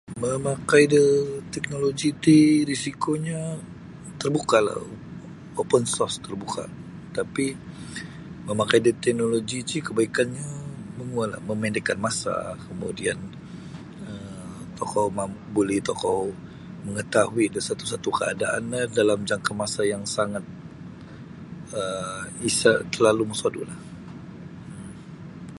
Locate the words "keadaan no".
18.19-18.77